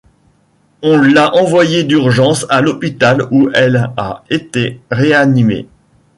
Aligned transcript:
On 0.81 0.99
l'a 0.99 1.31
envoyée 1.35 1.83
d'urgence 1.83 2.47
à 2.49 2.61
l'hôpital 2.61 3.27
où 3.29 3.51
elle 3.53 3.91
a 3.97 4.23
été 4.31 4.79
réanimée. 4.89 5.67